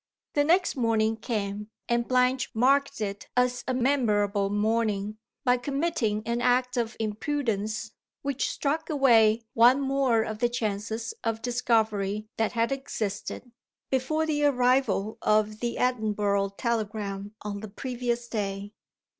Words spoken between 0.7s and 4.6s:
morning came; and Blanche marked it as a memorable